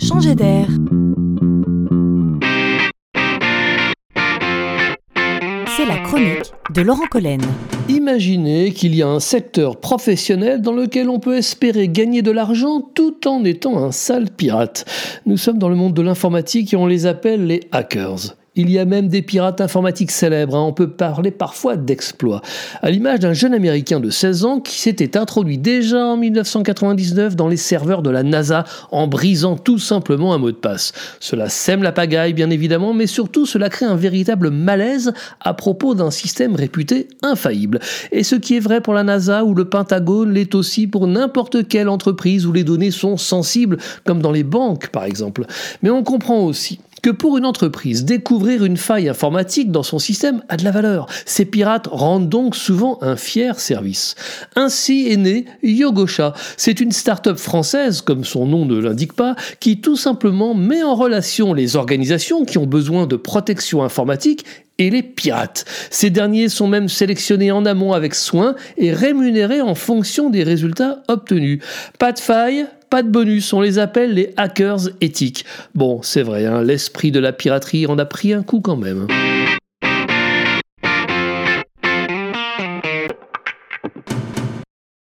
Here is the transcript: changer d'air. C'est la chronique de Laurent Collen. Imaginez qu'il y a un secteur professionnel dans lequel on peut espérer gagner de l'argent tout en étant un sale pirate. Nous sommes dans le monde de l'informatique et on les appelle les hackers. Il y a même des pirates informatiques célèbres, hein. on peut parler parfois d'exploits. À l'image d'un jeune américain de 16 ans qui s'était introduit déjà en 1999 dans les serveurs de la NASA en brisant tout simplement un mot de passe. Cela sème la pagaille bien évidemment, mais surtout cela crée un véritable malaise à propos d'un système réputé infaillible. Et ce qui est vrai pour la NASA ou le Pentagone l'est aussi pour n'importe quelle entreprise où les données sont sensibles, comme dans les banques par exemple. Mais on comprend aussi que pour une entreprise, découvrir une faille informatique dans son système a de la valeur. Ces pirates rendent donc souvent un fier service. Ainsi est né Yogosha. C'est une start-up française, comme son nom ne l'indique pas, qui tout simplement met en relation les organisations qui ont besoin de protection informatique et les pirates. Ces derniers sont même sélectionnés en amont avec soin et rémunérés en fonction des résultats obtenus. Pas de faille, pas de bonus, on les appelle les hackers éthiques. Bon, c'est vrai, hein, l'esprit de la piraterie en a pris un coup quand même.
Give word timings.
changer 0.00 0.34
d'air. 0.34 0.66
C'est 5.76 5.86
la 5.86 5.98
chronique 5.98 6.52
de 6.74 6.82
Laurent 6.82 7.06
Collen. 7.10 7.40
Imaginez 7.88 8.72
qu'il 8.72 8.94
y 8.94 9.02
a 9.02 9.08
un 9.08 9.20
secteur 9.20 9.78
professionnel 9.78 10.62
dans 10.62 10.72
lequel 10.72 11.08
on 11.08 11.18
peut 11.18 11.36
espérer 11.36 11.88
gagner 11.88 12.22
de 12.22 12.30
l'argent 12.30 12.80
tout 12.80 13.26
en 13.28 13.44
étant 13.44 13.82
un 13.82 13.92
sale 13.92 14.30
pirate. 14.30 14.84
Nous 15.26 15.36
sommes 15.36 15.58
dans 15.58 15.68
le 15.68 15.76
monde 15.76 15.94
de 15.94 16.02
l'informatique 16.02 16.72
et 16.72 16.76
on 16.76 16.86
les 16.86 17.06
appelle 17.06 17.46
les 17.46 17.60
hackers. 17.72 18.39
Il 18.56 18.68
y 18.68 18.80
a 18.80 18.84
même 18.84 19.06
des 19.06 19.22
pirates 19.22 19.60
informatiques 19.60 20.10
célèbres, 20.10 20.56
hein. 20.56 20.62
on 20.62 20.72
peut 20.72 20.90
parler 20.90 21.30
parfois 21.30 21.76
d'exploits. 21.76 22.42
À 22.82 22.90
l'image 22.90 23.20
d'un 23.20 23.32
jeune 23.32 23.54
américain 23.54 24.00
de 24.00 24.10
16 24.10 24.44
ans 24.44 24.58
qui 24.58 24.76
s'était 24.76 25.16
introduit 25.16 25.56
déjà 25.56 26.04
en 26.04 26.16
1999 26.16 27.36
dans 27.36 27.46
les 27.46 27.56
serveurs 27.56 28.02
de 28.02 28.10
la 28.10 28.24
NASA 28.24 28.64
en 28.90 29.06
brisant 29.06 29.56
tout 29.56 29.78
simplement 29.78 30.34
un 30.34 30.38
mot 30.38 30.50
de 30.50 30.56
passe. 30.56 30.92
Cela 31.20 31.48
sème 31.48 31.84
la 31.84 31.92
pagaille 31.92 32.32
bien 32.32 32.50
évidemment, 32.50 32.92
mais 32.92 33.06
surtout 33.06 33.46
cela 33.46 33.68
crée 33.68 33.86
un 33.86 33.94
véritable 33.94 34.50
malaise 34.50 35.12
à 35.40 35.54
propos 35.54 35.94
d'un 35.94 36.10
système 36.10 36.56
réputé 36.56 37.06
infaillible. 37.22 37.78
Et 38.10 38.24
ce 38.24 38.34
qui 38.34 38.56
est 38.56 38.60
vrai 38.60 38.80
pour 38.80 38.94
la 38.94 39.04
NASA 39.04 39.44
ou 39.44 39.54
le 39.54 39.68
Pentagone 39.68 40.32
l'est 40.32 40.56
aussi 40.56 40.88
pour 40.88 41.06
n'importe 41.06 41.68
quelle 41.68 41.88
entreprise 41.88 42.46
où 42.46 42.52
les 42.52 42.64
données 42.64 42.90
sont 42.90 43.16
sensibles, 43.16 43.78
comme 44.04 44.20
dans 44.20 44.32
les 44.32 44.42
banques 44.42 44.88
par 44.88 45.04
exemple. 45.04 45.46
Mais 45.82 45.90
on 45.90 46.02
comprend 46.02 46.40
aussi 46.40 46.80
que 47.02 47.10
pour 47.10 47.38
une 47.38 47.46
entreprise, 47.46 48.04
découvrir 48.04 48.64
une 48.64 48.76
faille 48.76 49.08
informatique 49.08 49.70
dans 49.70 49.82
son 49.82 49.98
système 49.98 50.42
a 50.48 50.56
de 50.56 50.64
la 50.64 50.70
valeur. 50.70 51.06
Ces 51.26 51.44
pirates 51.44 51.88
rendent 51.90 52.28
donc 52.28 52.56
souvent 52.56 52.98
un 53.00 53.16
fier 53.16 53.58
service. 53.58 54.14
Ainsi 54.56 55.08
est 55.08 55.16
né 55.16 55.44
Yogosha. 55.62 56.34
C'est 56.56 56.80
une 56.80 56.92
start-up 56.92 57.38
française, 57.38 58.00
comme 58.00 58.24
son 58.24 58.46
nom 58.46 58.64
ne 58.64 58.78
l'indique 58.78 59.14
pas, 59.14 59.36
qui 59.60 59.80
tout 59.80 59.96
simplement 59.96 60.54
met 60.54 60.82
en 60.82 60.94
relation 60.94 61.54
les 61.54 61.76
organisations 61.76 62.44
qui 62.44 62.58
ont 62.58 62.66
besoin 62.66 63.06
de 63.06 63.16
protection 63.16 63.82
informatique 63.82 64.44
et 64.80 64.90
les 64.90 65.02
pirates. 65.02 65.64
Ces 65.90 66.10
derniers 66.10 66.48
sont 66.48 66.66
même 66.66 66.88
sélectionnés 66.88 67.52
en 67.52 67.64
amont 67.66 67.92
avec 67.92 68.14
soin 68.14 68.56
et 68.78 68.92
rémunérés 68.92 69.60
en 69.60 69.74
fonction 69.74 70.30
des 70.30 70.42
résultats 70.42 71.02
obtenus. 71.06 71.62
Pas 71.98 72.12
de 72.12 72.18
faille, 72.18 72.66
pas 72.88 73.02
de 73.02 73.08
bonus, 73.08 73.52
on 73.52 73.60
les 73.60 73.78
appelle 73.78 74.14
les 74.14 74.32
hackers 74.36 74.88
éthiques. 75.00 75.44
Bon, 75.74 76.00
c'est 76.02 76.22
vrai, 76.22 76.46
hein, 76.46 76.62
l'esprit 76.62 77.12
de 77.12 77.20
la 77.20 77.32
piraterie 77.32 77.86
en 77.86 77.98
a 77.98 78.06
pris 78.06 78.32
un 78.32 78.42
coup 78.42 78.60
quand 78.60 78.76
même. 78.76 79.06